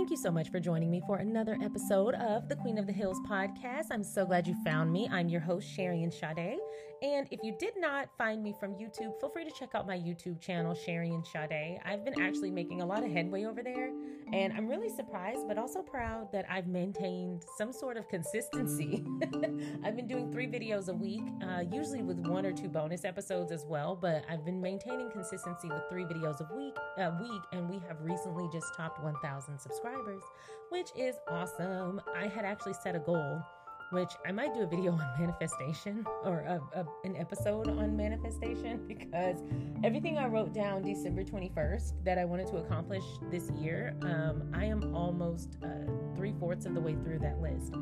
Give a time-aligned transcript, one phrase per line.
[0.00, 2.92] Thank you so much for joining me for another episode of the Queen of the
[2.92, 3.88] Hills podcast.
[3.90, 5.06] I'm so glad you found me.
[5.12, 6.56] I'm your host, Sharian Sade.
[7.02, 9.96] And if you did not find me from YouTube, feel free to check out my
[9.96, 11.78] YouTube channel, Sharian Sade.
[11.82, 13.90] I've been actually making a lot of headway over there,
[14.34, 19.02] and I'm really surprised, but also proud that I've maintained some sort of consistency.
[19.82, 23.50] I've been doing three videos a week, uh, usually with one or two bonus episodes
[23.50, 27.70] as well, but I've been maintaining consistency with three videos a week, a week, and
[27.70, 30.22] we have recently just topped 1,000 subscribers,
[30.68, 32.02] which is awesome.
[32.14, 33.42] I had actually set a goal
[33.90, 38.84] which I might do a video on manifestation or a, a, an episode on manifestation
[38.88, 39.42] because
[39.84, 44.64] everything I wrote down December 21st that I wanted to accomplish this year, um, I
[44.64, 45.68] am almost uh,
[46.16, 47.74] three fourths of the way through that list.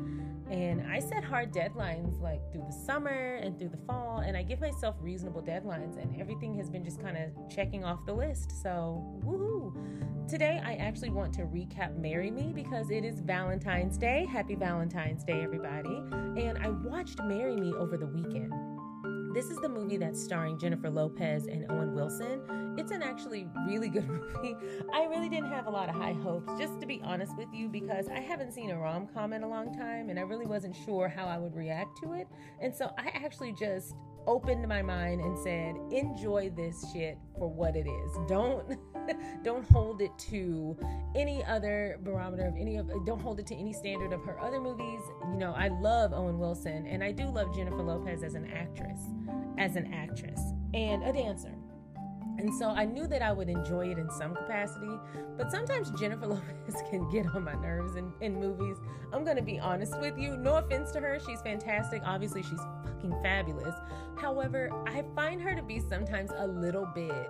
[0.49, 4.41] And I set hard deadlines like through the summer and through the fall, and I
[4.41, 8.51] give myself reasonable deadlines, and everything has been just kind of checking off the list.
[8.63, 10.29] So, woohoo!
[10.29, 14.27] Today, I actually want to recap Marry Me because it is Valentine's Day.
[14.31, 15.98] Happy Valentine's Day, everybody.
[16.37, 18.53] And I watched Marry Me over the weekend.
[19.33, 22.41] This is the movie that's starring Jennifer Lopez and Owen Wilson.
[22.77, 24.55] It's an actually really good movie.
[24.91, 27.69] I really didn't have a lot of high hopes, just to be honest with you,
[27.69, 30.75] because I haven't seen a rom com in a long time and I really wasn't
[30.75, 32.27] sure how I would react to it.
[32.59, 33.93] And so I actually just
[34.29, 38.11] opened my mind and said, enjoy this shit for what it is.
[38.27, 38.77] Don't
[39.43, 40.77] don't hold it to
[41.15, 44.61] any other barometer of any of don't hold it to any standard of her other
[44.61, 45.01] movies.
[45.31, 48.99] You know, I love Owen Wilson and I do love Jennifer Lopez as an actress,
[49.57, 50.39] as an actress
[50.75, 51.55] and a dancer.
[52.39, 54.97] And so I knew that I would enjoy it in some capacity,
[55.37, 58.77] but sometimes Jennifer Lopez can get on my nerves in, in movies.
[59.11, 60.37] I'm gonna be honest with you.
[60.37, 62.01] No offense to her, she's fantastic.
[62.05, 63.75] Obviously, she's fucking fabulous.
[64.15, 67.29] However, I find her to be sometimes a little bit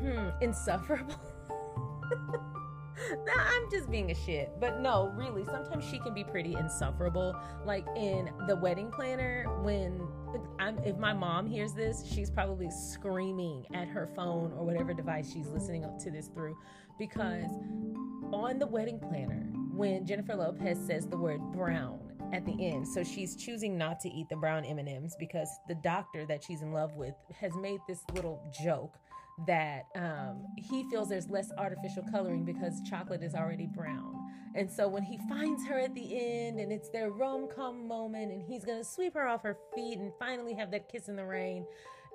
[0.00, 1.20] hmm, insufferable.
[3.36, 4.52] I'm just being a shit.
[4.58, 7.36] But no, really, sometimes she can be pretty insufferable.
[7.66, 10.00] Like in The Wedding Planner, when
[10.58, 15.32] I'm, if my mom hears this, she's probably screaming at her phone or whatever device
[15.32, 16.56] she's listening to this through.
[16.98, 17.50] Because
[18.32, 21.98] on The Wedding Planner, when Jennifer Lopez says the word brown,
[22.32, 22.86] at the end.
[22.86, 26.72] So she's choosing not to eat the brown M&Ms because the doctor that she's in
[26.72, 28.96] love with has made this little joke
[29.46, 34.14] that um, he feels there's less artificial coloring because chocolate is already brown.
[34.54, 38.32] And so when he finds her at the end and it's their rom com moment
[38.32, 41.24] and he's gonna sweep her off her feet and finally have that kiss in the
[41.24, 41.64] rain,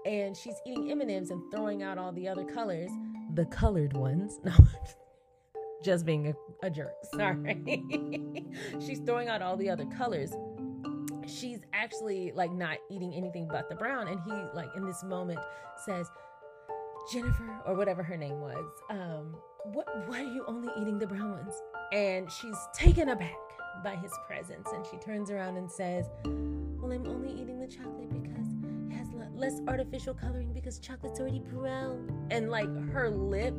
[0.05, 2.91] and she's eating M&Ms and throwing out all the other colors,
[3.33, 4.39] the colored ones.
[4.45, 4.53] No,
[5.83, 6.33] just being a,
[6.65, 6.93] a jerk.
[7.15, 8.23] Sorry.
[8.85, 10.33] she's throwing out all the other colors
[11.27, 15.39] she's actually like not eating anything but the brown and he like in this moment
[15.83, 16.09] says
[17.11, 19.35] Jennifer, or whatever her name was, um,
[19.73, 21.61] what, why are you only eating the brown ones?
[21.91, 23.35] And she's taken aback
[23.83, 24.67] by his presence.
[24.73, 28.47] And she turns around and says, Well, I'm only eating the chocolate because
[28.89, 32.27] it has less artificial coloring because chocolate's already brown.
[32.31, 33.55] And like her lip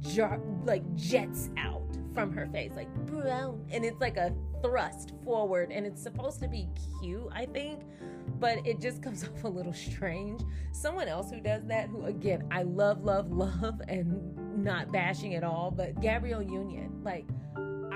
[0.00, 3.64] jar- like jets out from her face, like brown.
[3.70, 5.70] And it's like a thrust forward.
[5.70, 6.68] And it's supposed to be
[7.00, 7.82] cute, I think
[8.38, 10.42] but it just comes off a little strange.
[10.72, 15.44] Someone else who does that, who again, I love, love, love, and not bashing at
[15.44, 17.26] all, but Gabrielle Union, like,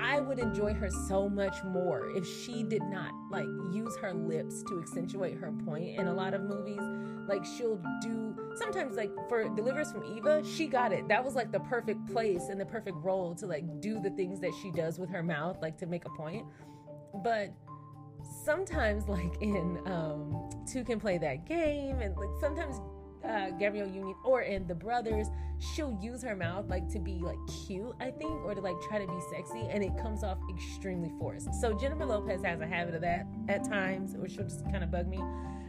[0.03, 4.61] I would enjoy her so much more if she did not like use her lips
[4.63, 6.81] to accentuate her point in a lot of movies.
[7.27, 11.07] Like she'll do sometimes like for Deliver Us from Eva, she got it.
[11.07, 14.41] That was like the perfect place and the perfect role to like do the things
[14.41, 16.45] that she does with her mouth, like to make a point.
[17.23, 17.53] But
[18.23, 22.79] sometimes like in um two can play that game and like sometimes
[23.23, 25.27] uh, Gabrielle Union or in The Brothers,
[25.59, 28.99] she'll use her mouth like to be like cute, I think, or to like try
[28.99, 31.53] to be sexy, and it comes off extremely forced.
[31.55, 34.91] So Jennifer Lopez has a habit of that at times, or she'll just kind of
[34.91, 35.23] bug me.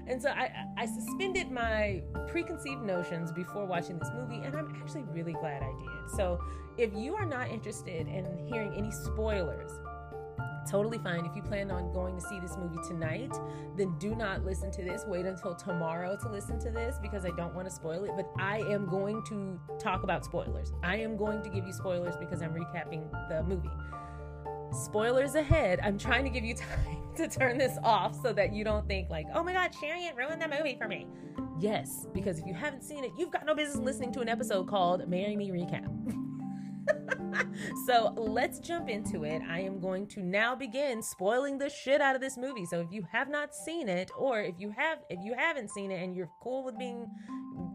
[0.07, 5.05] And so I, I suspended my preconceived notions before watching this movie, and I'm actually
[5.05, 6.17] really glad I did.
[6.17, 6.39] So
[6.77, 9.71] if you are not interested in hearing any spoilers
[10.71, 11.25] totally fine.
[11.25, 13.33] If you plan on going to see this movie tonight,
[13.77, 15.05] then do not listen to this.
[15.07, 18.13] Wait until tomorrow to listen to this because I don't want to spoil it.
[18.17, 20.73] But I am going to talk about spoilers.
[20.83, 23.71] I am going to give you spoilers because I'm recapping the movie.
[24.73, 25.81] Spoilers ahead.
[25.83, 29.09] I'm trying to give you time to turn this off so that you don't think,
[29.11, 31.07] like, oh my God, Sharian ruined the movie for me.
[31.61, 34.69] Yes, because if you haven't seen it, you've got no business listening to an episode
[34.69, 35.89] called Marry Me Recap.
[37.87, 39.43] so let's jump into it.
[39.49, 42.67] I am going to now begin spoiling the shit out of this movie.
[42.67, 45.91] So if you have not seen it, or if you have, if you haven't seen
[45.91, 47.07] it and you're cool with being,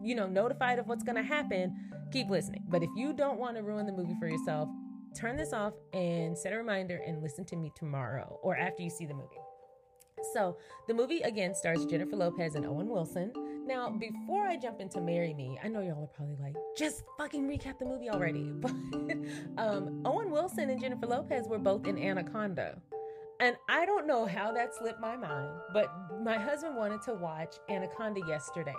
[0.02, 1.74] you know, notified of what's to happen,
[2.12, 2.64] keep listening.
[2.68, 4.68] But if you don't want to ruin the movie for yourself,
[5.14, 8.90] turn this off and set a reminder and listen to me tomorrow or after you
[8.90, 9.36] see the movie.
[10.32, 10.56] So,
[10.86, 13.32] the movie again stars Jennifer Lopez and Owen Wilson.
[13.66, 17.48] Now, before I jump into Marry Me, I know y'all are probably like, just fucking
[17.48, 18.52] recap the movie already.
[18.60, 18.72] But
[19.58, 22.80] um, Owen Wilson and Jennifer Lopez were both in Anaconda.
[23.40, 25.90] And I don't know how that slipped my mind, but
[26.22, 28.74] my husband wanted to watch Anaconda yesterday.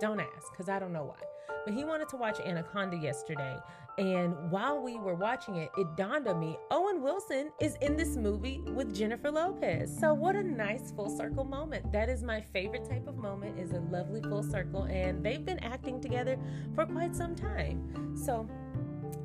[0.00, 1.22] Don't ask, because I don't know why.
[1.64, 3.56] But he wanted to watch Anaconda yesterday.
[3.98, 8.16] And while we were watching it, it dawned on me Owen Wilson is in this
[8.16, 9.96] movie with Jennifer Lopez.
[10.00, 11.92] So what a nice full circle moment.
[11.92, 15.60] That is my favorite type of moment is a lovely full circle and they've been
[15.60, 16.38] acting together
[16.74, 18.16] for quite some time.
[18.16, 18.48] So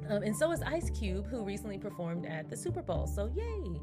[0.10, 3.08] um, and so is Ice Cube, who recently performed at the Super Bowl.
[3.08, 3.80] So, yay!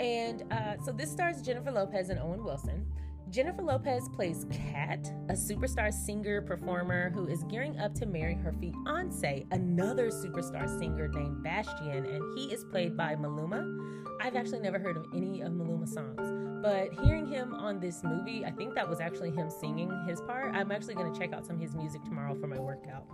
[0.00, 2.86] And uh, so this stars Jennifer Lopez and Owen Wilson.
[3.30, 8.54] Jennifer Lopez plays Kat, a superstar singer performer who is gearing up to marry her
[8.54, 14.06] fiance, another superstar singer named Bastian, and he is played by Maluma.
[14.22, 16.37] I've actually never heard of any of Maluma songs,
[16.68, 20.54] but hearing him on this movie, I think that was actually him singing his part.
[20.54, 23.06] I'm actually going to check out some of his music tomorrow for my workout.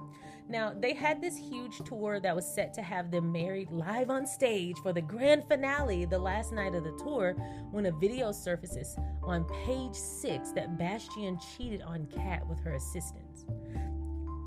[0.49, 4.27] Now, they had this huge tour that was set to have them married live on
[4.27, 7.35] stage for the grand finale the last night of the tour
[7.71, 13.45] when a video surfaces on page six that Bastian cheated on Kat with her assistants.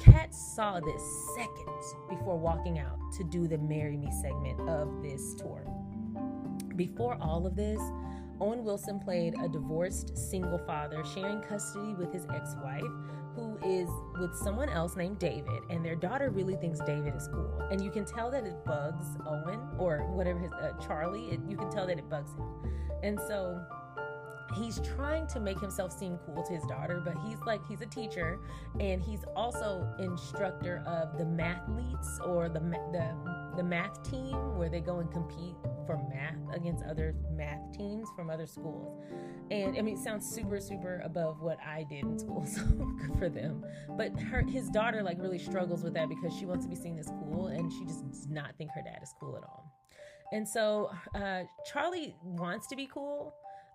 [0.02, 1.04] Kat saw this
[1.38, 5.64] seconds before walking out to do the Marry Me segment of this tour.
[6.76, 7.80] Before all of this,
[8.40, 12.84] Owen Wilson played a divorced single father sharing custody with his ex wife
[13.36, 13.88] who is
[14.20, 17.68] with someone else named David, and their daughter really thinks David is cool.
[17.72, 21.30] And you can tell that it bugs Owen or whatever his uh, Charlie.
[21.30, 22.48] It, you can tell that it bugs him,
[23.04, 23.62] and so
[24.56, 27.86] he's trying to make himself seem cool to his daughter, but he's like he's a
[27.86, 28.40] teacher,
[28.80, 33.16] and he's also instructor of the mathletes or the the
[33.58, 35.56] the math team where they go and compete
[35.88, 39.02] for math against other math teams from other schools.
[39.50, 43.18] And I mean, it sounds super, super above what I did in school, so good
[43.18, 43.66] for them.
[43.98, 47.00] But her, his daughter, like, really struggles with that because she wants to be seen
[47.00, 49.72] as cool, and she just does not think her dad is cool at all.
[50.34, 53.34] And so uh, Charlie wants to be cool,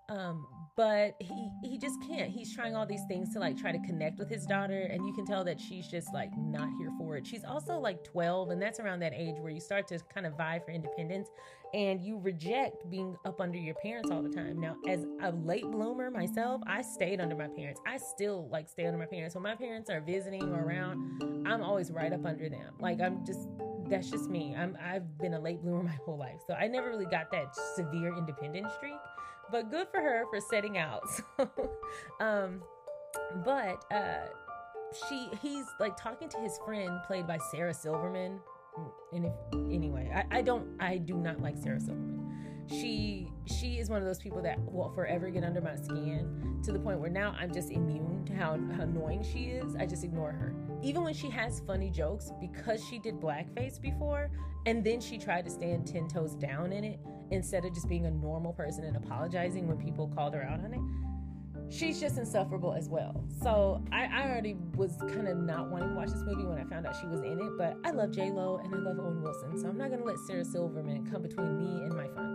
[0.09, 0.45] um,
[0.75, 2.31] but he he just can't.
[2.31, 5.13] He's trying all these things to like try to connect with his daughter, and you
[5.13, 7.27] can tell that she's just like not here for it.
[7.27, 10.35] She's also like 12, and that's around that age where you start to kind of
[10.35, 11.29] vie for independence,
[11.75, 14.59] and you reject being up under your parents all the time.
[14.59, 17.79] Now, as a late bloomer myself, I stayed under my parents.
[17.85, 19.35] I still like stay under my parents.
[19.35, 22.73] When my parents are visiting or around, I'm always right up under them.
[22.79, 23.47] Like I'm just
[23.89, 24.55] that's just me.
[24.57, 27.55] I'm I've been a late bloomer my whole life, so I never really got that
[27.75, 28.95] severe independent streak
[29.51, 31.03] but good for her for setting out.
[31.37, 31.49] So,
[32.19, 32.61] um,
[33.43, 34.27] but uh,
[35.07, 38.39] she he's like talking to his friend played by Sarah Silverman.
[38.77, 42.12] Mm, and if anyway, I, I don't I do not like Sarah Silverman.
[42.67, 46.71] She she is one of those people that will forever get under my skin to
[46.71, 49.75] the point where now I'm just immune to how, how annoying she is.
[49.75, 50.55] I just ignore her.
[50.81, 54.31] Even when she has funny jokes, because she did blackface before,
[54.65, 56.99] and then she tried to stand 10 toes down in it
[57.31, 60.73] instead of just being a normal person and apologizing when people called her out on
[60.73, 60.79] it
[61.73, 63.23] she's just insufferable as well.
[63.41, 66.63] So I, I already was kind of not wanting to watch this movie when I
[66.65, 69.21] found out she was in it, but I love J Lo and I love Owen
[69.21, 72.32] Wilson, so I'm not gonna let Sarah Silverman come between me and my fun.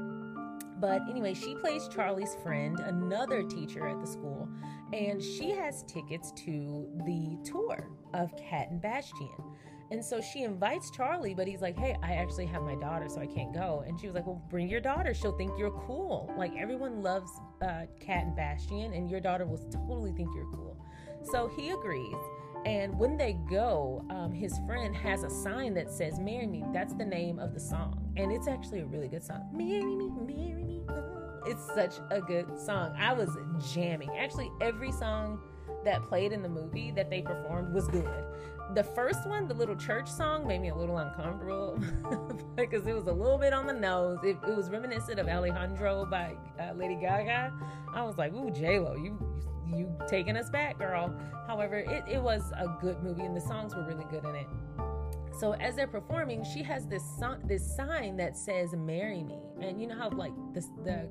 [0.80, 4.48] But anyway, she plays Charlie's friend, another teacher at the school,
[4.92, 9.28] and she has tickets to the tour of Kat and Bastian.
[9.90, 13.20] And so she invites Charlie, but he's like, hey, I actually have my daughter, so
[13.20, 13.82] I can't go.
[13.86, 15.14] And she was like, well, bring your daughter.
[15.14, 16.30] She'll think you're cool.
[16.36, 17.30] Like, everyone loves
[17.62, 20.76] uh, Kat and Bastian, and your daughter will totally think you're cool.
[21.32, 22.16] So he agrees.
[22.66, 26.64] And when they go, um, his friend has a sign that says, Marry Me.
[26.72, 28.12] That's the name of the song.
[28.16, 29.48] And it's actually a really good song.
[29.52, 30.67] Marry me, marry me.
[31.48, 32.94] It's such a good song.
[32.98, 33.36] I was
[33.72, 34.10] jamming.
[34.18, 35.40] Actually, every song
[35.84, 38.24] that played in the movie that they performed was good
[38.74, 41.78] the first one, the little church song, made me a little uncomfortable
[42.56, 44.18] because it was a little bit on the nose.
[44.22, 47.52] It, it was reminiscent of Alejandro by uh, Lady Gaga.
[47.94, 49.18] I was like, "Ooh, J Lo, you
[49.66, 51.14] you taking us back, girl."
[51.46, 54.46] However, it, it was a good movie, and the songs were really good in it.
[55.38, 59.80] So as they're performing, she has this song, this sign that says "Marry Me," and
[59.80, 61.08] you know how like this the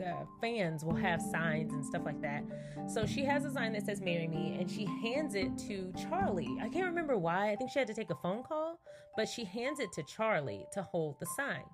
[0.00, 2.42] the fans will have signs and stuff like that.
[2.88, 6.56] So she has a sign that says "Marry Me," and she hands it to Charlie.
[6.60, 7.50] I can't remember why.
[7.52, 8.80] I think she had to take a phone call,
[9.16, 11.64] but she hands it to Charlie to hold the sign.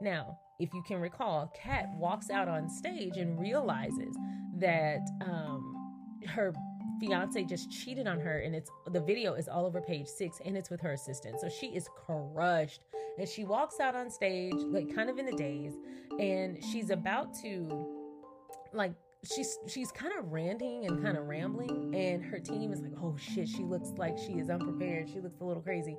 [0.00, 4.16] Now, if you can recall, Kat walks out on stage and realizes
[4.58, 5.74] that um,
[6.26, 6.52] her
[7.00, 7.46] fiance oh.
[7.46, 10.70] just cheated on her and it's the video is all over page six and it's
[10.70, 11.40] with her assistant.
[11.40, 12.82] So she is crushed.
[13.18, 15.74] And she walks out on stage like kind of in a daze
[16.18, 17.86] and she's about to
[18.72, 18.92] like
[19.24, 23.16] she's she's kind of ranting and kind of rambling and her team is like oh
[23.16, 25.08] shit she looks like she is unprepared.
[25.08, 25.96] She looks a little crazy.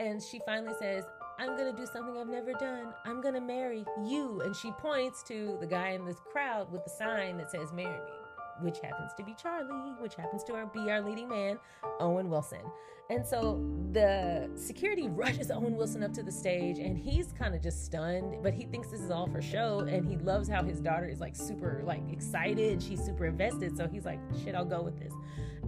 [0.00, 1.04] And she finally says
[1.38, 2.92] i'm gonna do something i've never done.
[3.04, 4.40] I'm gonna marry you.
[4.40, 7.98] And she points to the guy in this crowd with the sign that says marry
[7.98, 8.27] me
[8.60, 11.58] which happens to be Charlie, which happens to our, be our leading man,
[12.00, 12.62] Owen Wilson.
[13.10, 17.62] And so the security rushes Owen Wilson up to the stage and he's kind of
[17.62, 20.80] just stunned, but he thinks this is all for show and he loves how his
[20.80, 24.64] daughter is like super like excited, and she's super invested, so he's like, "Shit, I'll
[24.64, 25.12] go with this."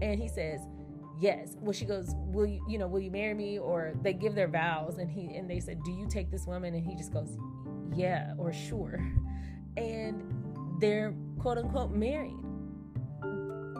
[0.02, 0.60] And he says,
[1.18, 4.34] "Yes." Well, she goes, "Will you, you know, will you marry me?" or they give
[4.34, 7.12] their vows and he and they said, "Do you take this woman?" and he just
[7.12, 7.38] goes,
[7.94, 9.00] "Yeah," or "Sure."
[9.76, 10.20] And
[10.80, 12.36] they're quote unquote married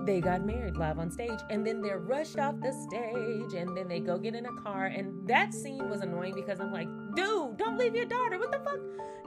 [0.07, 3.88] they got married live on stage and then they're rushed off the stage and then
[3.88, 7.57] they go get in a car and that scene was annoying because i'm like dude
[7.57, 8.78] don't leave your daughter what the fuck?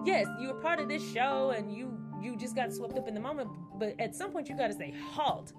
[0.05, 3.13] Yes you were part of this show and you you just got swept up in
[3.13, 3.49] the moment
[3.79, 5.53] but at some point you got to say halt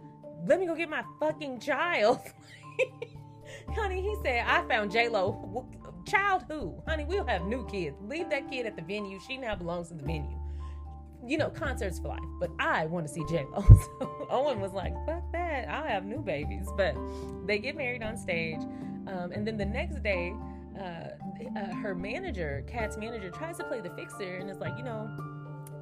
[0.47, 2.21] let me go get my fucking child.
[3.71, 5.67] Honey he said i found j-lo
[6.05, 6.83] child who?
[6.87, 7.97] Honey we'll have new kids.
[8.03, 9.19] Leave that kid at the venue.
[9.27, 10.39] She now belongs to the venue.
[11.27, 13.65] You know, concerts for life, but I want to see J Lo.
[14.01, 15.69] So Owen was like, fuck that.
[15.69, 16.67] I'll have new babies.
[16.77, 16.97] But
[17.47, 18.61] they get married on stage.
[19.07, 20.35] Um, and then the next day,
[20.79, 21.09] uh,
[21.57, 25.09] uh, her manager, Kat's manager, tries to play the fixer and is like, you know,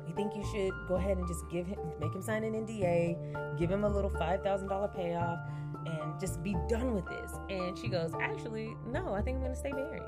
[0.06, 3.58] you think you should go ahead and just give him, make him sign an NDA,
[3.58, 5.38] give him a little $5,000 payoff,
[5.86, 7.32] and just be done with this.
[7.48, 10.02] And she goes, actually, no, I think I'm going to stay married.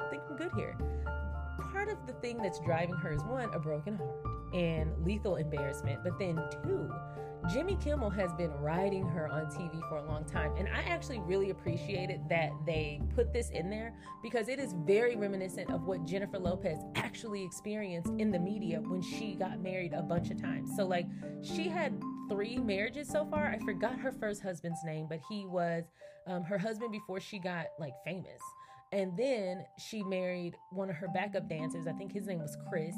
[0.00, 0.76] I think I'm good here.
[1.72, 6.02] Part of the thing that's driving her is one, a broken heart and lethal embarrassment.
[6.02, 6.92] But then, two,
[7.48, 10.52] Jimmy Kimmel has been riding her on TV for a long time.
[10.56, 15.16] And I actually really appreciated that they put this in there because it is very
[15.16, 20.02] reminiscent of what Jennifer Lopez actually experienced in the media when she got married a
[20.02, 20.70] bunch of times.
[20.76, 21.06] So, like,
[21.42, 23.46] she had three marriages so far.
[23.46, 25.84] I forgot her first husband's name, but he was
[26.26, 28.40] um, her husband before she got like famous.
[28.92, 31.86] And then she married one of her backup dancers.
[31.86, 32.94] I think his name was Chris.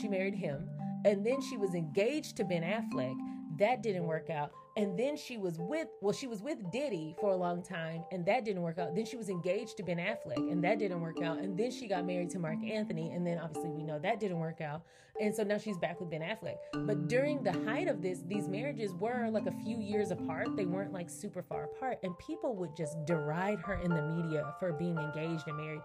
[0.00, 0.68] She married him.
[1.04, 3.14] And then she was engaged to Ben Affleck.
[3.58, 4.52] That didn't work out.
[4.76, 8.26] And then she was with, well, she was with Diddy for a long time, and
[8.26, 8.94] that didn't work out.
[8.94, 11.38] Then she was engaged to Ben Affleck, and that didn't work out.
[11.38, 14.38] And then she got married to Marc Anthony, and then obviously we know that didn't
[14.38, 14.82] work out.
[15.18, 16.56] And so now she's back with Ben Affleck.
[16.74, 20.54] But during the height of this, these marriages were like a few years apart.
[20.56, 21.98] They weren't like super far apart.
[22.02, 25.80] And people would just deride her in the media for being engaged and married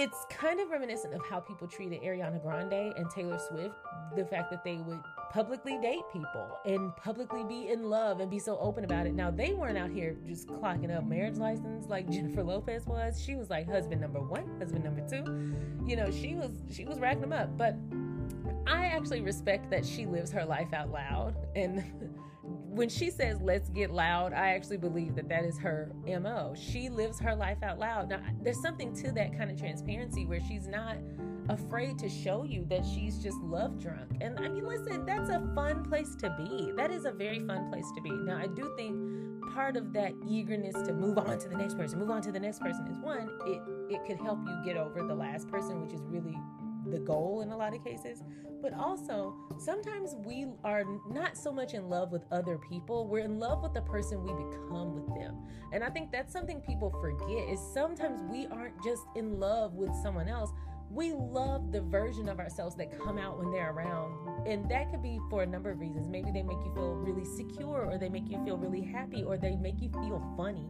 [0.00, 3.74] it's kind of reminiscent of how people treated Ariana Grande and Taylor Swift.
[4.16, 4.98] The fact that they would
[5.30, 9.12] publicly date people and publicly be in love and be so open about it.
[9.12, 13.22] Now, they weren't out here just clocking up marriage license like Jennifer Lopez was.
[13.22, 15.22] She was like husband number one, husband number two.
[15.86, 17.58] You know, she was she was racking them up.
[17.58, 17.76] But
[18.66, 21.84] I actually respect that she lives her life out loud and
[22.70, 26.88] when she says let's get loud i actually believe that that is her mo she
[26.88, 28.08] lives her life out loud.
[28.08, 30.96] Now there's something to that kind of transparency where she's not
[31.48, 34.10] afraid to show you that she's just love drunk.
[34.20, 36.72] And i mean listen that's a fun place to be.
[36.76, 38.10] That is a very fun place to be.
[38.10, 38.96] Now i do think
[39.52, 42.38] part of that eagerness to move on to the next person move on to the
[42.38, 45.92] next person is one it it could help you get over the last person which
[45.92, 46.38] is really
[46.86, 48.22] the goal in a lot of cases.
[48.62, 53.38] But also, sometimes we are not so much in love with other people, we're in
[53.38, 55.36] love with the person we become with them.
[55.72, 59.94] And I think that's something people forget is sometimes we aren't just in love with
[60.02, 60.50] someone else.
[60.90, 64.46] We love the version of ourselves that come out when they're around.
[64.46, 66.08] And that could be for a number of reasons.
[66.08, 69.38] Maybe they make you feel really secure, or they make you feel really happy, or
[69.38, 70.68] they make you feel funny.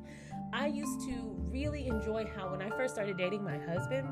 [0.52, 4.08] I used to really enjoy how when I first started dating my husband,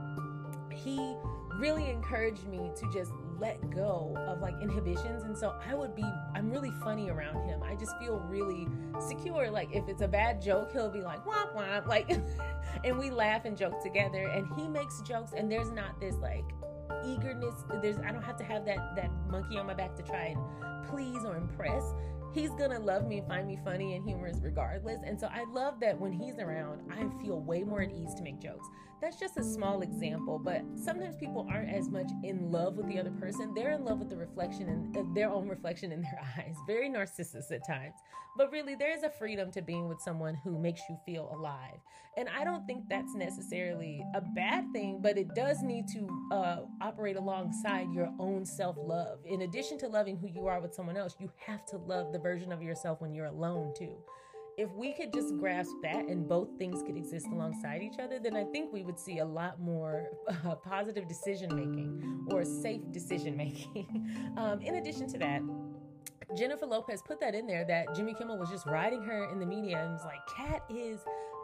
[0.72, 1.14] he
[1.58, 5.24] really encouraged me to just let go of like inhibitions.
[5.24, 7.62] And so i would be i'm really funny around him.
[7.62, 8.68] I just feel really
[9.00, 9.50] secure.
[9.50, 12.10] Like if it's a bad joke he'll be like womp womp like
[12.84, 16.44] and we laugh and joke together and he makes jokes and there's not this like
[17.04, 17.54] eagerness.
[17.82, 20.86] There's i don't have to have that that monkey on my back to try and
[20.88, 21.82] please or impress.
[22.34, 25.00] He's gonna love me and find me funny and humorous regardless.
[25.04, 28.22] And so I love that when he's around, I feel way more at ease to
[28.22, 28.66] make jokes.
[29.00, 32.98] That's just a small example, but sometimes people aren't as much in love with the
[32.98, 33.54] other person.
[33.54, 36.56] They're in love with the reflection and uh, their own reflection in their eyes.
[36.66, 37.94] Very narcissist at times.
[38.36, 41.78] But really, there is a freedom to being with someone who makes you feel alive.
[42.16, 46.56] And I don't think that's necessarily a bad thing, but it does need to uh,
[46.80, 49.20] operate alongside your own self love.
[49.24, 52.18] In addition to loving who you are with someone else, you have to love the
[52.18, 53.96] version of yourself when you're alone too.
[54.58, 58.36] If we could just grasp that and both things could exist alongside each other, then
[58.36, 63.36] I think we would see a lot more uh, positive decision making or safe decision
[63.36, 64.34] making.
[64.36, 65.42] um, in addition to that,
[66.36, 69.46] Jennifer Lopez put that in there that Jimmy Kimmel was just riding her in the
[69.46, 70.98] media and was like, Kat is,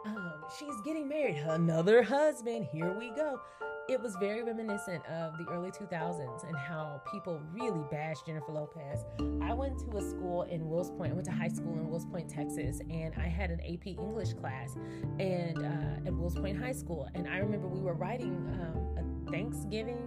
[0.05, 3.39] um, she's getting married, another husband, here we go
[3.87, 9.05] it was very reminiscent of the early 2000s and how people really bashed Jennifer Lopez.
[9.41, 11.11] I went to a school in Wills Point.
[11.11, 14.33] I went to high school in Wills Point, Texas, and I had an AP English
[14.33, 14.75] class
[15.19, 17.07] and uh, at Wills Point High School.
[17.13, 20.03] And I remember we were writing um, a Thanksgiving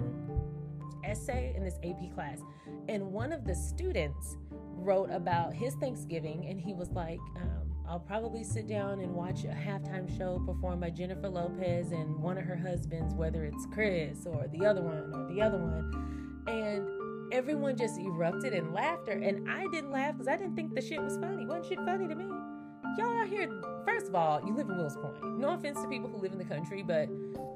[1.04, 2.40] essay in this AP class,
[2.88, 7.20] and one of the students wrote about his Thanksgiving, and he was like.
[7.36, 12.18] Um, I'll probably sit down and watch a halftime show performed by Jennifer Lopez and
[12.18, 16.42] one of her husbands, whether it's Chris or the other one or the other one.
[16.46, 19.12] And everyone just erupted in laughter.
[19.12, 21.46] And I didn't laugh because I didn't think the shit was funny.
[21.46, 22.26] Wasn't shit funny to me?
[22.98, 23.48] Y'all out here,
[23.86, 25.38] first of all, you live in Wills Point.
[25.38, 27.08] No offense to people who live in the country, but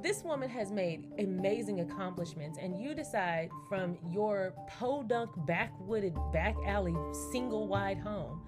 [0.03, 2.59] this woman has made amazing accomplishments.
[2.59, 6.95] And you decide from your podunk, backwooded, back alley,
[7.33, 8.41] single wide home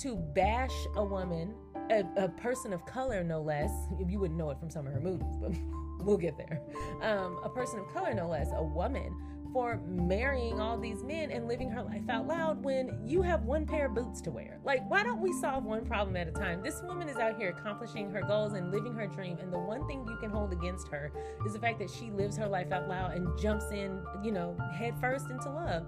[0.00, 1.54] to bash a woman,
[1.90, 3.70] a, a, person of color, no less.
[4.06, 5.52] You wouldn't know it from some of her movies, but
[6.04, 6.62] we'll get there.
[7.02, 9.14] Um, a person of color, no less, a woman,
[9.52, 13.66] for marrying all these men and living her life out loud when you have one
[13.66, 14.60] pair of boots to wear.
[14.64, 16.62] Like, why don't we solve one problem at a time?
[16.62, 19.38] This woman is out here accomplishing her goals and living her dream.
[19.38, 21.12] And the one thing you can hold against her
[21.44, 24.56] is the fact that she lives her life out loud and jumps in, you know,
[24.72, 25.84] head first into love.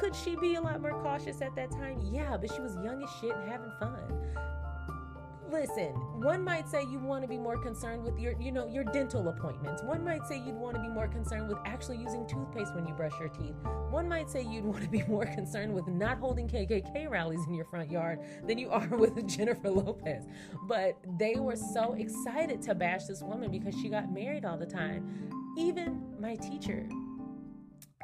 [0.00, 2.00] Could she be a lot more cautious at that time?
[2.10, 4.00] Yeah, but she was young as shit and having fun.
[5.52, 5.92] Listen,
[6.22, 9.28] one might say you want to be more concerned with your, you know, your dental
[9.28, 9.82] appointments.
[9.82, 12.94] One might say you'd want to be more concerned with actually using toothpaste when you
[12.94, 13.56] brush your teeth.
[13.90, 17.52] One might say you'd want to be more concerned with not holding KKK rallies in
[17.52, 20.24] your front yard than you are with Jennifer Lopez.
[20.66, 24.64] But they were so excited to bash this woman because she got married all the
[24.64, 25.30] time.
[25.58, 26.88] Even my teacher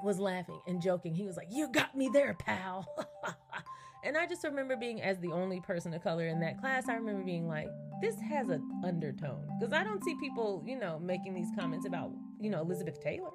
[0.06, 1.14] was laughing and joking.
[1.14, 2.86] He was like, You got me there, pal.
[4.04, 6.94] and I just remember being, as the only person of color in that class, I
[6.94, 7.68] remember being like,
[8.00, 9.46] This has an undertone.
[9.58, 13.32] Because I don't see people, you know, making these comments about, you know, Elizabeth Taylor.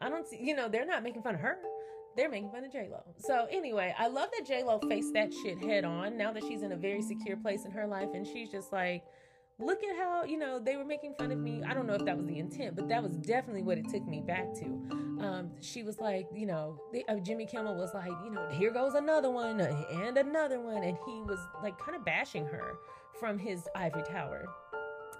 [0.00, 1.58] I don't see, you know, they're not making fun of her.
[2.16, 3.02] They're making fun of J Lo.
[3.16, 6.16] So anyway, I love that J Lo faced that shit head on.
[6.16, 9.02] Now that she's in a very secure place in her life, and she's just like,
[9.64, 11.62] look at how you know they were making fun of me.
[11.66, 14.06] I don't know if that was the intent but that was definitely what it took
[14.06, 14.64] me back to.
[15.20, 18.72] Um, she was like you know the, uh, jimmy kimmel was like you know here
[18.72, 22.74] goes another one uh, and another one and he was like kind of bashing her
[23.20, 24.46] from his ivory tower.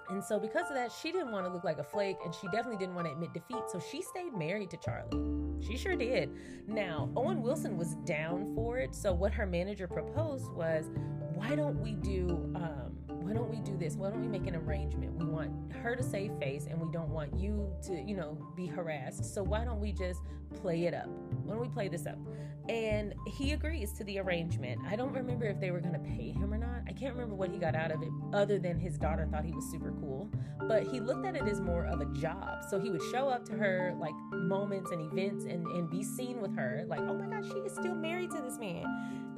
[0.09, 2.47] And so because of that she didn't want to look like a flake and she
[2.47, 5.19] definitely didn't want to admit defeat so she stayed married to charlie.
[5.65, 6.29] She sure did.
[6.67, 10.89] Now owen wilson was down for it so what her manager proposed was
[11.33, 13.95] why don't we do um, why don't we do this?
[13.95, 15.13] Why don't we make an arrangement?
[15.13, 18.67] We want her to save face and we don't want you to, you know, be
[18.67, 19.33] harassed.
[19.33, 20.19] So why don't we just
[20.61, 21.07] play it up?
[21.07, 22.17] Why don't we play this up?
[22.67, 24.81] And he agrees to the arrangement.
[24.85, 26.81] I don't remember if they were going to pay him or not.
[26.85, 29.53] I can't remember what he got out of it other than his daughter thought he
[29.53, 30.29] was super cool.
[30.67, 32.65] But he looked at it as more of a job.
[32.69, 36.41] So he would show up to her like moments and events and, and be seen
[36.41, 38.83] with her, like, oh my God, she is still married to this man.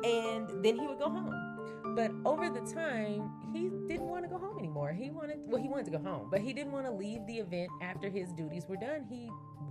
[0.03, 1.55] And then he would go home
[1.95, 4.93] but over the time, he didn't want to go home anymore.
[4.93, 7.37] He wanted, well, he wanted to go home, but he didn't want to leave the
[7.37, 9.05] event after his duties were done.
[9.09, 9.29] He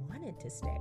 [0.08, 0.80] wanted to stay.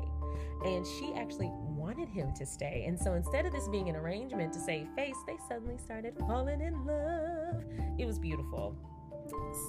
[0.65, 2.85] And she actually wanted him to stay.
[2.87, 6.61] And so instead of this being an arrangement to save face, they suddenly started falling
[6.61, 7.63] in love.
[7.97, 8.75] It was beautiful.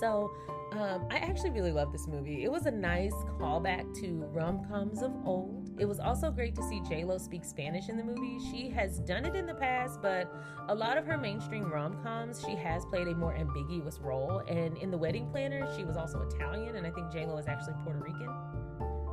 [0.00, 0.32] So
[0.72, 2.42] um, I actually really love this movie.
[2.42, 5.70] It was a nice callback to rom coms of old.
[5.78, 8.38] It was also great to see J Lo speak Spanish in the movie.
[8.50, 10.32] She has done it in the past, but
[10.68, 14.42] a lot of her mainstream rom coms, she has played a more ambiguous role.
[14.48, 17.74] And in The Wedding Planner, she was also Italian, and I think Lo is actually
[17.84, 18.30] Puerto Rican.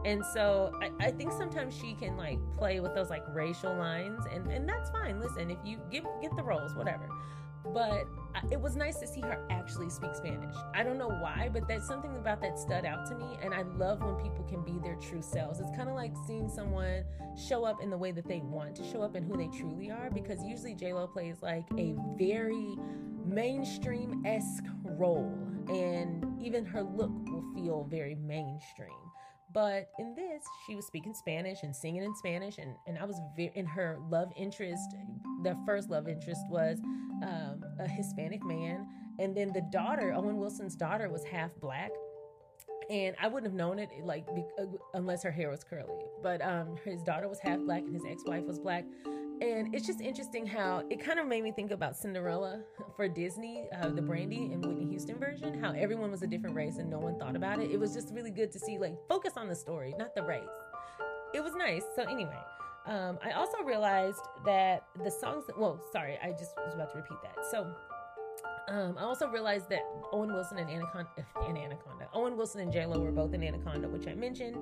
[0.04, 4.24] And so I, I, think sometimes she can like play with those like racial lines,
[4.34, 5.20] and, and that's fine.
[5.20, 7.08] Listen, if you get get the roles, whatever
[7.74, 8.06] but
[8.52, 10.56] it was nice to see her actually speak Spanish.
[10.74, 13.62] I don't know why, but there's something about that stood out to me, and I
[13.62, 15.60] love when people can be their true selves.
[15.60, 17.04] It's kind of like seeing someone
[17.48, 19.92] show up in the way that they want to show up and who they truly
[19.92, 22.76] are, because usually Lo plays like a very
[23.26, 29.11] mainstream esque role, and even her look will feel very mainstream.
[29.54, 33.20] But in this, she was speaking Spanish and singing in Spanish, and, and I was
[33.36, 34.96] very in her love interest.
[35.44, 36.80] The first love interest was
[37.24, 38.88] um, a Hispanic man,
[39.20, 41.92] and then the daughter, Owen Wilson's daughter, was half black.
[42.90, 44.28] and I wouldn't have known it like
[44.60, 46.00] uh, unless her hair was curly.
[46.22, 48.84] But um, his daughter was half black and his ex-wife was black,
[49.42, 52.62] and it's just interesting how it kind of made me think about Cinderella
[52.96, 55.60] for Disney, uh, the Brandy and Whitney Houston version.
[55.60, 57.72] How everyone was a different race and no one thought about it.
[57.72, 60.44] It was just really good to see like focus on the story, not the race.
[61.34, 61.84] It was nice.
[61.96, 62.38] So anyway.
[62.86, 66.98] Um, I also realized that the songs, that, well, sorry, I just was about to
[66.98, 67.46] repeat that.
[67.52, 67.68] So,
[68.70, 71.10] um, I also realized that Owen Wilson and Anaconda,
[71.48, 74.58] and Anaconda, Owen Wilson and J Lo were both in Anaconda, which I mentioned,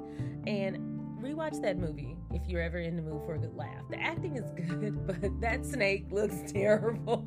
[0.47, 3.87] and rewatch that movie if you're ever in the mood for a good laugh.
[3.89, 7.25] The acting is good, but that snake looks terrible.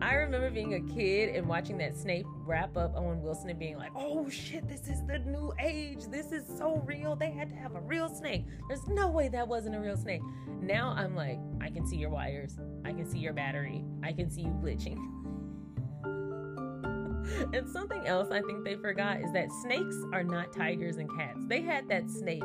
[0.00, 3.76] I remember being a kid and watching that snake wrap up Owen Wilson and being
[3.76, 6.04] like, "Oh shit, this is the new age.
[6.10, 7.16] This is so real.
[7.16, 8.46] They had to have a real snake.
[8.68, 10.22] There's no way that wasn't a real snake."
[10.60, 12.56] Now I'm like, I can see your wires.
[12.84, 13.84] I can see your battery.
[14.02, 14.98] I can see you glitching.
[17.52, 21.40] and something else I think they forgot is that snakes are not tigers and cats.
[21.46, 22.42] They had that snake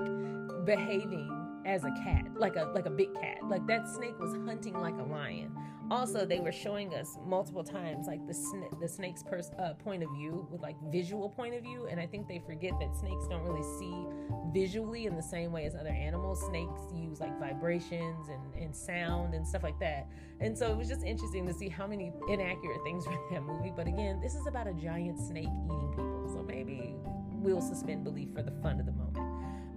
[0.66, 1.32] behaving
[1.66, 3.38] as a cat, like a like a big cat.
[3.44, 5.52] Like that snake was hunting like a lion.
[5.90, 10.04] Also, they were showing us multiple times like the sn- the snake's pers- uh, point
[10.04, 13.26] of view with like visual point of view, and I think they forget that snakes
[13.28, 14.06] don't really see
[14.54, 16.46] visually in the same way as other animals.
[16.48, 20.08] Snakes use like vibrations and, and sound and stuff like that.
[20.42, 23.44] And so it was just interesting to see how many inaccurate things were in that
[23.44, 23.72] movie.
[23.76, 26.96] But again, this is about a giant snake eating people, so maybe
[27.32, 29.28] we'll suspend belief for the fun of the moment.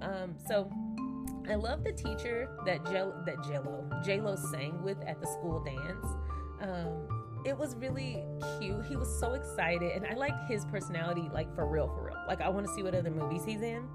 [0.02, 0.70] Um, so
[1.50, 6.06] I love the teacher that Jell- that Jello J-Lo sang with at the school dance.
[6.60, 7.08] Um,
[7.44, 8.22] it was really
[8.58, 8.84] cute.
[8.84, 12.22] He was so excited, and I liked his personality, like for real, for real.
[12.28, 13.88] Like I want to see what other movies he's in,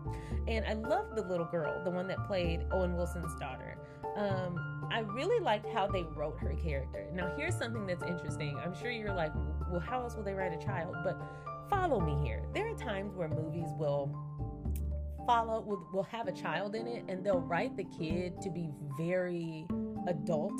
[0.47, 3.77] and I love the little girl, the one that played Owen Wilson's daughter.
[4.17, 7.07] Um, I really liked how they wrote her character.
[7.13, 8.57] Now, here's something that's interesting.
[8.57, 9.33] I'm sure you're like,
[9.69, 10.95] well, how else will they write a child?
[11.03, 11.21] But
[11.69, 12.45] follow me here.
[12.53, 14.15] There are times where movies will
[15.25, 18.69] follow will, will have a child in it and they'll write the kid to be
[18.97, 19.65] very
[20.07, 20.53] adult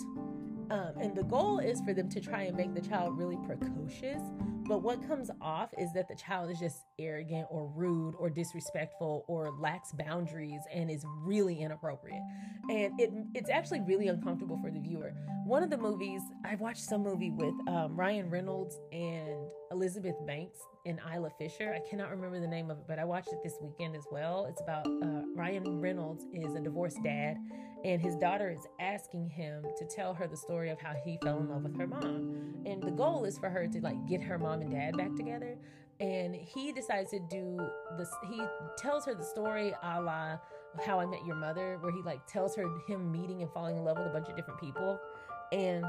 [0.72, 4.22] um, and the goal is for them to try and make the child really precocious
[4.68, 9.24] but what comes off is that the child is just arrogant or rude or disrespectful
[9.28, 12.22] or lacks boundaries and is really inappropriate.
[12.70, 15.14] And it it's actually really uncomfortable for the viewer.
[15.46, 19.36] One of the movies, I watched some movie with um, Ryan Reynolds and
[19.76, 21.76] Elizabeth Banks and Isla Fisher.
[21.76, 24.46] I cannot remember the name of it, but I watched it this weekend as well.
[24.50, 27.36] It's about uh, Ryan Reynolds is a divorced dad
[27.84, 31.40] and his daughter is asking him to tell her the story of how he fell
[31.40, 34.40] in love with her mom and the goal is for her to like get her
[34.40, 35.56] mom and dad back together
[36.00, 37.60] and he decides to do
[37.98, 38.42] this he
[38.78, 40.38] tells her the story a la
[40.84, 43.84] how i met your mother where he like tells her him meeting and falling in
[43.84, 45.00] love with a bunch of different people
[45.52, 45.86] and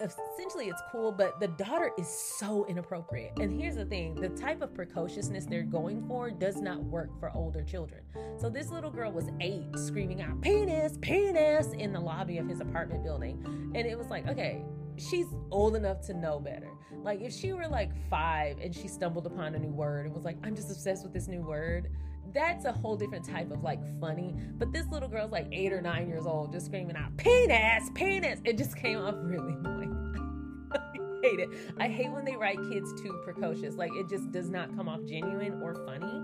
[0.00, 3.32] essentially it's cool, but the daughter is so inappropriate.
[3.38, 7.30] And here's the thing the type of precociousness they're going for does not work for
[7.34, 8.02] older children.
[8.38, 12.60] So this little girl was eight, screaming out, penis, penis, in the lobby of his
[12.60, 13.42] apartment building.
[13.74, 14.64] And it was like, okay,
[14.96, 16.70] she's old enough to know better.
[17.02, 20.24] Like if she were like five and she stumbled upon a new word and was
[20.24, 21.90] like, I'm just obsessed with this new word,
[22.32, 24.34] that's a whole different type of like funny.
[24.58, 28.40] But this little girl's like eight or nine years old, just screaming out, penis, penis.
[28.44, 30.68] It just came off really annoying.
[30.72, 31.48] I hate it.
[31.78, 33.76] I hate when they write kids too precocious.
[33.76, 36.22] Like it just does not come off genuine or funny.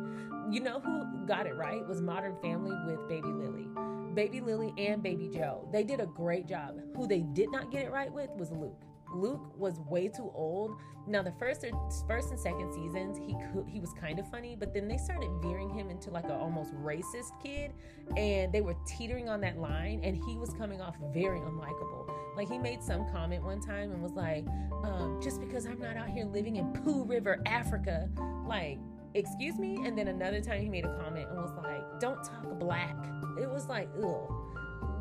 [0.51, 3.67] You know who got it right was Modern Family with Baby Lily.
[4.15, 5.69] Baby Lily and Baby Joe.
[5.73, 6.81] They did a great job.
[6.97, 8.81] Who they did not get it right with was Luke.
[9.15, 10.77] Luke was way too old.
[11.07, 11.65] Now the first
[12.09, 15.31] first and second seasons, he could, he was kind of funny, but then they started
[15.43, 17.73] veering him into like an almost racist kid,
[18.17, 22.11] and they were teetering on that line, and he was coming off very unlikable.
[22.37, 24.47] Like he made some comment one time and was like,
[24.83, 28.09] um, "Just because I'm not out here living in Pooh River, Africa,
[28.47, 28.79] like."
[29.17, 32.59] Excuse me, and then another time he made a comment and was like, "Don't talk
[32.59, 32.97] black."
[33.41, 34.44] It was like, ugh.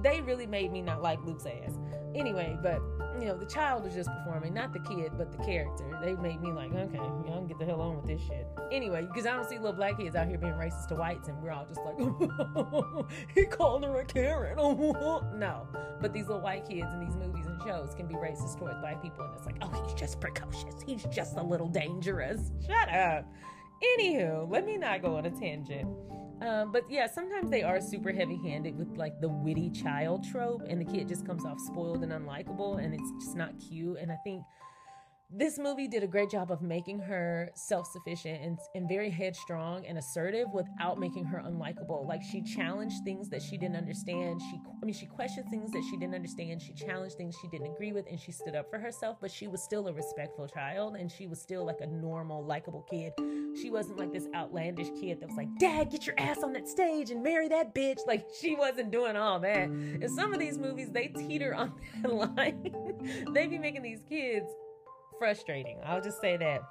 [0.04, 1.80] They really made me not like Luke's ass.
[2.16, 2.82] Anyway, but
[3.20, 5.86] you know, the child was just performing, not the kid, but the character.
[6.02, 8.48] They made me like, okay, y'all can get the hell on with this shit.
[8.72, 11.42] Anyway, because I don't see little black kids out here being racist to whites, and
[11.42, 11.98] we're all just like,
[13.36, 14.58] he called her a Karen.
[15.40, 15.68] no,
[16.02, 19.02] but these little white kids in these movies and shows can be racist towards black
[19.02, 20.76] people, and it's like, oh, he's just precocious.
[20.86, 22.52] He's just a little dangerous.
[22.66, 23.26] Shut up.
[23.98, 25.88] Anywho, let me not go on a tangent.
[26.44, 30.64] Um, but yeah, sometimes they are super heavy handed with like the witty child trope,
[30.68, 33.98] and the kid just comes off spoiled and unlikable, and it's just not cute.
[34.00, 34.44] And I think
[35.36, 39.98] this movie did a great job of making her self-sufficient and, and very headstrong and
[39.98, 42.08] assertive without making her unlikable.
[42.08, 44.40] Like she challenged things that she didn't understand.
[44.52, 46.62] She i mean she questioned things that she didn't understand.
[46.62, 49.48] She challenged things she didn't agree with and she stood up for herself but she
[49.48, 53.14] was still a respectful child and she was still like a normal likable kid.
[53.60, 56.68] She wasn't like this outlandish kid that was like dad get your ass on that
[56.68, 58.00] stage and marry that bitch.
[58.06, 59.68] Like she wasn't doing all that.
[59.68, 62.76] And some of these movies they teeter on that line.
[63.34, 64.46] They be making these kids
[65.18, 65.78] frustrating.
[65.86, 66.64] I'll just say that.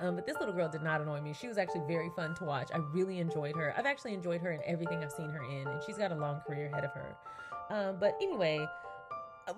[0.00, 1.34] Um, but this little girl did not annoy me.
[1.34, 2.70] She was actually very fun to watch.
[2.72, 3.74] I really enjoyed her.
[3.76, 6.40] I've actually enjoyed her in everything I've seen her in, and she's got a long
[6.46, 7.16] career ahead of her.
[7.70, 8.66] Um, but anyway,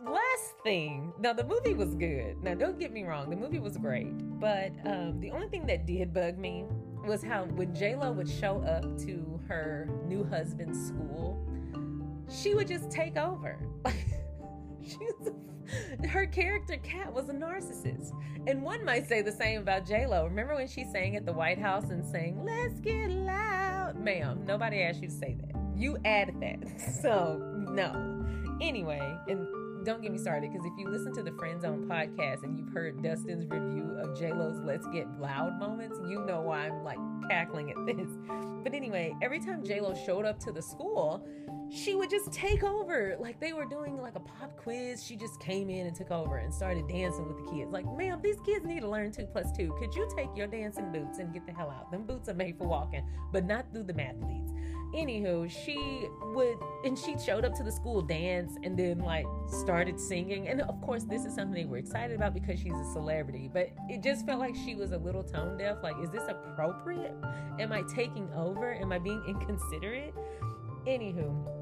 [0.04, 1.12] last thing.
[1.18, 2.42] Now the movie was good.
[2.42, 4.12] Now don't get me wrong, the movie was great.
[4.40, 6.64] But um, the only thing that did bug me
[7.06, 11.38] was how when J Lo would show up to her new husband's school,
[12.30, 13.58] she would just take over.
[14.86, 15.32] she was
[16.08, 18.12] her character Kat was a narcissist.
[18.46, 20.24] And one might say the same about J-Lo.
[20.24, 23.96] Remember when she sang at the White House and sang, Let's get loud?
[23.96, 25.60] Ma'am, nobody asked you to say that.
[25.76, 26.58] You added that.
[27.02, 27.38] So
[27.70, 28.24] no.
[28.60, 29.46] Anyway, and
[29.84, 32.72] don't get me started because if you listen to the Friend Zone podcast and you've
[32.72, 37.70] heard Dustin's review of J-Lo's Let's Get Loud moments, you know why I'm like cackling
[37.70, 38.10] at this.
[38.62, 41.26] But anyway, every time J-Lo showed up to the school,
[41.74, 43.16] she would just take over.
[43.18, 45.02] Like they were doing like a pop quiz.
[45.02, 47.72] She just came in and took over and started dancing with the kids.
[47.72, 49.74] Like, ma'am, these kids need to learn two plus two.
[49.78, 51.90] Could you take your dancing boots and get the hell out?
[51.90, 54.50] Them boots are made for walking, but not through the math mathletes.
[54.94, 59.98] Anywho, she would, and she showed up to the school dance and then like started
[59.98, 60.48] singing.
[60.48, 63.70] And of course, this is something they were excited about because she's a celebrity, but
[63.88, 65.78] it just felt like she was a little tone deaf.
[65.82, 67.14] Like, is this appropriate?
[67.58, 68.74] Am I taking over?
[68.74, 70.14] Am I being inconsiderate?
[70.86, 71.61] Anywho,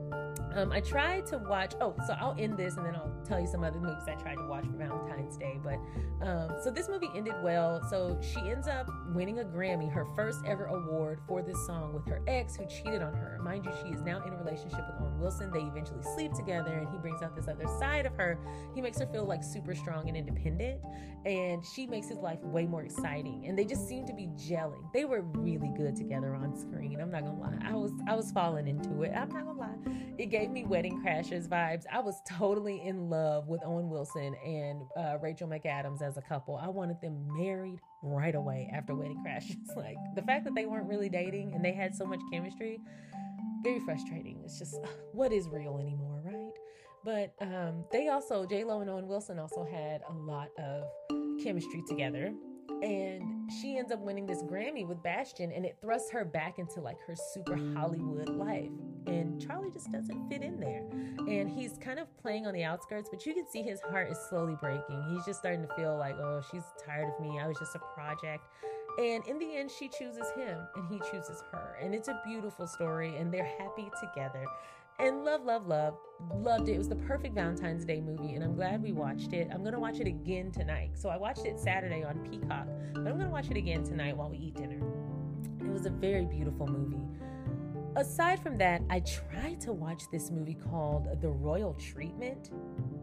[0.55, 1.75] um, I tried to watch.
[1.81, 4.37] Oh, so I'll end this and then I'll tell you some other movies I tried
[4.37, 5.59] to watch for Valentine's Day.
[5.63, 5.79] But
[6.27, 7.81] um, so this movie ended well.
[7.89, 12.07] So she ends up winning a Grammy, her first ever award for this song with
[12.09, 13.39] her ex who cheated on her.
[13.43, 15.51] Mind you, she is now in a relationship with Owen Wilson.
[15.53, 18.39] They eventually sleep together and he brings out this other side of her.
[18.75, 20.81] He makes her feel like super strong and independent.
[21.27, 23.45] And she makes his life way more exciting.
[23.47, 24.91] And they just seem to be gelling.
[24.93, 26.99] They were really good together on screen.
[27.01, 27.59] I'm not gonna lie.
[27.63, 29.13] I was I was falling into it.
[29.15, 29.77] I'm not gonna lie.
[30.17, 31.85] It gave gave me Wedding Crashers vibes.
[31.93, 36.57] I was totally in love with Owen Wilson and uh, Rachel McAdams as a couple.
[36.57, 39.59] I wanted them married right away after Wedding Crashers.
[39.77, 42.81] like the fact that they weren't really dating and they had so much chemistry,
[43.63, 44.41] very frustrating.
[44.43, 44.77] It's just
[45.13, 46.53] what is real anymore, right?
[47.05, 50.85] But um, they also, J Lo and Owen Wilson also had a lot of
[51.43, 52.33] chemistry together
[52.83, 56.81] and she ends up winning this Grammy with Bastian, and it thrusts her back into
[56.81, 58.71] like her super Hollywood life.
[59.07, 60.85] And Charlie just doesn't fit in there.
[61.29, 64.19] And he's kind of playing on the outskirts, but you can see his heart is
[64.29, 65.03] slowly breaking.
[65.11, 67.39] He's just starting to feel like, oh, she's tired of me.
[67.39, 68.45] I was just a project.
[68.99, 71.79] And in the end, she chooses him and he chooses her.
[71.81, 74.45] And it's a beautiful story, and they're happy together
[75.01, 75.95] and love, love, love.
[76.35, 76.75] Loved it.
[76.75, 79.49] It was the perfect Valentine's Day movie, and I'm glad we watched it.
[79.51, 80.91] I'm gonna watch it again tonight.
[80.95, 84.29] So I watched it Saturday on Peacock, but I'm gonna watch it again tonight while
[84.29, 84.79] we eat dinner.
[85.61, 87.01] It was a very beautiful movie.
[87.97, 92.51] Aside from that, I tried to watch this movie called The Royal Treatment.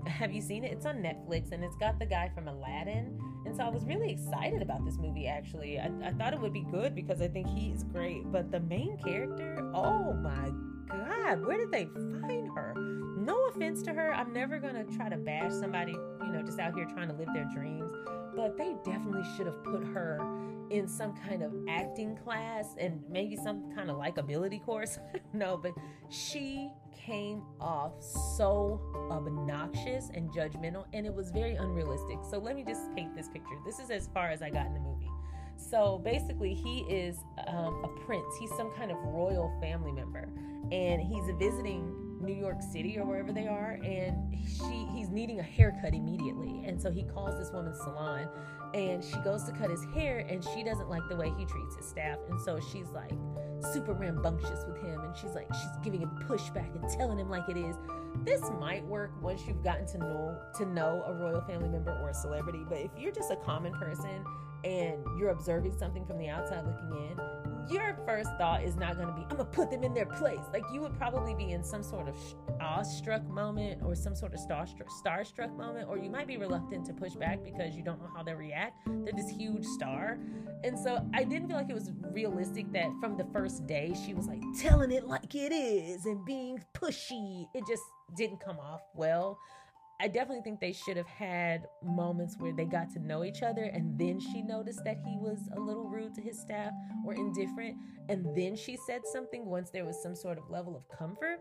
[0.08, 0.72] Have you seen it?
[0.72, 3.20] It's on Netflix and it's got the guy from Aladdin.
[3.46, 5.78] And so I was really excited about this movie actually.
[5.78, 8.32] I, I thought it would be good because I think he's great.
[8.32, 10.52] But the main character, oh my
[10.88, 11.86] God, where did they
[12.22, 12.74] find her?
[13.18, 14.14] No offense to her.
[14.14, 15.98] I'm never going to try to bash somebody,
[16.28, 17.92] you know, just out here trying to live their dreams.
[18.36, 20.20] But they definitely should have put her
[20.70, 25.00] in some kind of acting class and maybe some kind of likability course.
[25.34, 25.72] no, but
[26.10, 32.18] she came off so obnoxious and judgmental, and it was very unrealistic.
[32.30, 33.56] So let me just paint this picture.
[33.66, 35.10] This is as far as I got in the movie.
[35.56, 38.36] So basically, he is um, a prince.
[38.40, 40.30] He's some kind of royal family member,
[40.72, 45.44] and he's visiting New York City or wherever they are, and she he's needing a
[45.44, 48.28] haircut immediately, and so he calls this woman's salon,
[48.74, 51.76] and she goes to cut his hair, and she doesn't like the way he treats
[51.76, 53.12] his staff, and so she's like
[53.74, 57.48] super rambunctious with him, and she's like she's giving him pushback and telling him like
[57.50, 57.76] it is.
[58.24, 62.10] This might work once you've gotten to know to know a royal family member or
[62.10, 64.24] a celebrity, but if you're just a common person
[64.64, 69.08] and you're observing something from the outside looking in, your first thought is not going
[69.08, 70.40] to be, I'm going to put them in their place.
[70.54, 72.16] Like you would probably be in some sort of
[72.62, 76.94] awestruck moment or some sort of starstruck, starstruck moment, or you might be reluctant to
[76.94, 78.88] push back because you don't know how they react.
[78.88, 80.18] They're this huge star.
[80.64, 84.14] And so I didn't feel like it was realistic that from the first day she
[84.14, 87.48] was like telling it like it is and being pushy.
[87.54, 87.84] It just
[88.16, 89.38] didn't come off well.
[90.00, 93.64] I definitely think they should have had moments where they got to know each other
[93.64, 96.72] and then she noticed that he was a little rude to his staff
[97.04, 97.76] or indifferent
[98.08, 101.40] and then she said something once there was some sort of level of comfort.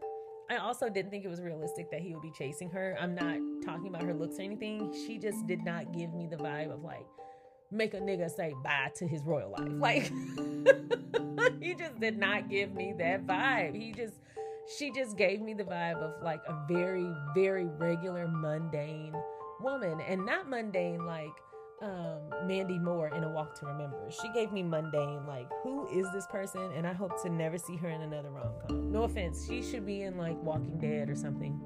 [0.48, 2.96] I also didn't think it was realistic that he would be chasing her.
[2.98, 4.94] I'm not talking about her looks or anything.
[5.06, 7.04] She just did not give me the vibe of like
[7.70, 9.68] make a nigga say bye to his royal life.
[9.68, 10.04] Like
[11.60, 13.74] he just did not give me that vibe.
[13.74, 14.14] He just
[14.78, 19.14] she just gave me the vibe of like a very, very regular, mundane
[19.60, 20.00] woman.
[20.00, 21.32] And not mundane like
[21.82, 24.08] um, Mandy Moore in A Walk to Remember.
[24.10, 26.72] She gave me mundane, like, who is this person?
[26.74, 28.90] And I hope to never see her in another rom com.
[28.92, 31.60] No offense, she should be in like Walking Dead or something.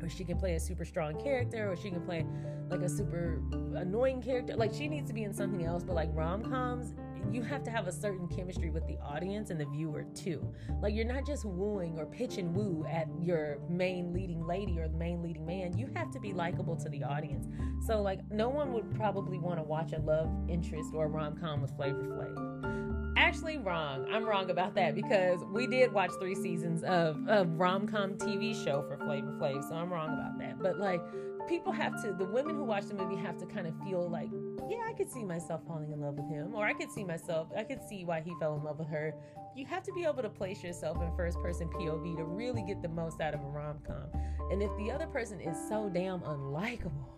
[0.00, 2.26] Or she can play a super strong character, or she can play
[2.70, 3.40] like a super
[3.76, 4.56] annoying character.
[4.56, 6.94] Like, she needs to be in something else, but like rom coms,
[7.30, 10.52] you have to have a certain chemistry with the audience and the viewer too.
[10.80, 14.88] Like you're not just wooing or pitch and woo at your main leading lady or
[14.88, 15.76] the main leading man.
[15.76, 17.46] You have to be likable to the audience.
[17.86, 21.36] So like no one would probably want to watch a love interest or a rom
[21.36, 23.14] com with Flavor Flav.
[23.16, 24.06] Actually, wrong.
[24.10, 28.52] I'm wrong about that because we did watch three seasons of a rom com TV
[28.64, 30.62] show for Flavor Flav, so I'm wrong about that.
[30.62, 31.02] But like
[31.48, 34.30] people have to the women who watch the movie have to kind of feel like
[34.68, 37.48] yeah i could see myself falling in love with him or i could see myself
[37.56, 39.14] i could see why he fell in love with her.
[39.54, 42.80] You have to be able to place yourself in first person pov to really get
[42.80, 44.06] the most out of a rom-com.
[44.50, 47.12] And if the other person is so damn unlikable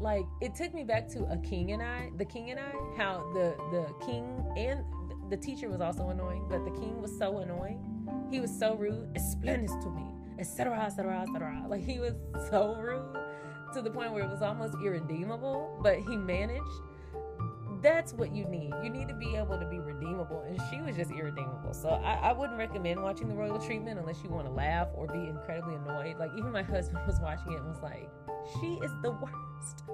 [0.00, 3.30] like it took me back to a king and i the king and i how
[3.34, 4.24] the the king
[4.56, 4.82] and
[5.28, 7.86] the teacher was also annoying but the king was so annoying.
[8.30, 10.06] He was so rude splendid to me
[10.38, 12.14] etc etc etc like he was
[12.48, 13.16] so rude
[13.74, 16.64] to the point where it was almost irredeemable, but he managed.
[17.82, 18.72] That's what you need.
[18.82, 21.72] You need to be able to be redeemable, and she was just irredeemable.
[21.72, 25.06] So I, I wouldn't recommend watching the royal treatment unless you want to laugh or
[25.06, 26.18] be incredibly annoyed.
[26.18, 28.10] Like even my husband was watching it and was like,
[28.60, 29.84] "She is the worst."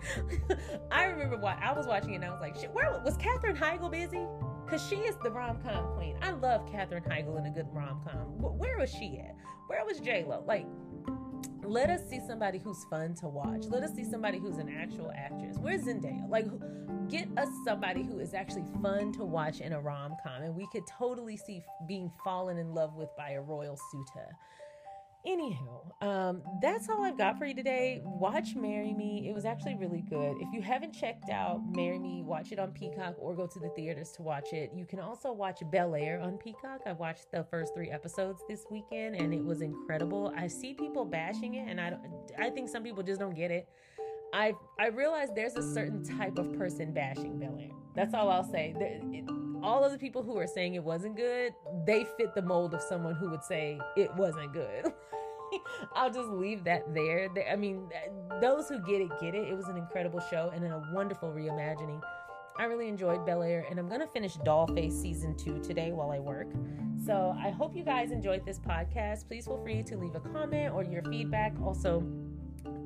[0.90, 3.90] I remember why I was watching it and I was like, "Where was Katherine Heigl
[3.90, 4.26] busy?"
[4.64, 6.16] Because she is the rom com queen.
[6.22, 8.38] I love Katherine Heigl in a good rom com.
[8.38, 9.36] Where was she at?
[9.66, 10.42] Where was J Lo?
[10.46, 10.66] Like
[11.64, 13.64] let us see somebody who's fun to watch.
[13.68, 15.56] Let us see somebody who's an actual actress.
[15.58, 16.28] Where's Zendaya?
[16.28, 16.46] Like,
[17.08, 20.66] get us somebody who is actually fun to watch in a rom com, and we
[20.72, 24.36] could totally see being fallen in love with by a royal suitor.
[25.26, 28.00] Anywho, um, that's all I've got for you today.
[28.04, 29.28] Watch Marry Me.
[29.28, 30.36] It was actually really good.
[30.40, 33.68] If you haven't checked out Marry Me, watch it on Peacock or go to the
[33.76, 34.70] theaters to watch it.
[34.74, 36.80] You can also watch Bel Air on Peacock.
[36.86, 40.32] I watched the first three episodes this weekend and it was incredible.
[40.34, 42.02] I see people bashing it, and I don't.
[42.38, 43.68] I think some people just don't get it.
[44.32, 47.70] I I realize there's a certain type of person bashing Bel Air.
[47.94, 48.74] That's all I'll say.
[48.78, 49.30] it,
[49.62, 51.52] all of the people who are saying it wasn't good,
[51.86, 54.86] they fit the mold of someone who would say it wasn't good.
[55.94, 57.28] I'll just leave that there.
[57.50, 57.88] I mean,
[58.40, 59.48] those who get it, get it.
[59.48, 62.00] It was an incredible show and a wonderful reimagining.
[62.58, 66.10] I really enjoyed Bel Air, and I'm going to finish Dollface season two today while
[66.10, 66.48] I work.
[67.04, 69.26] So I hope you guys enjoyed this podcast.
[69.28, 71.54] Please feel free to leave a comment or your feedback.
[71.64, 72.04] Also,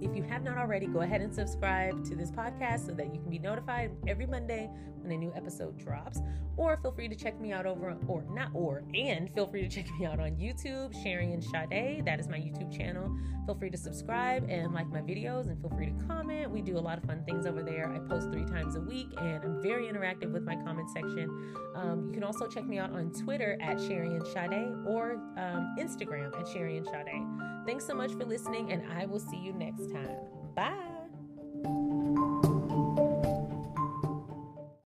[0.00, 3.20] if you have not already, go ahead and subscribe to this podcast so that you
[3.20, 4.70] can be notified every Monday
[5.04, 6.20] when a new episode drops.
[6.56, 9.68] Or feel free to check me out over, or not or, and feel free to
[9.68, 12.04] check me out on YouTube, Sharian Sade.
[12.04, 13.14] That is my YouTube channel.
[13.46, 16.50] Feel free to subscribe and like my videos, and feel free to comment.
[16.50, 17.92] We do a lot of fun things over there.
[17.92, 21.54] I post three times a week, and I'm very interactive with my comment section.
[21.74, 26.28] Um, you can also check me out on Twitter at Sharian Sade or um, Instagram
[26.38, 27.66] at Sharian Sade.
[27.66, 30.16] Thanks so much for listening, and I will see you next time.
[30.54, 30.93] Bye.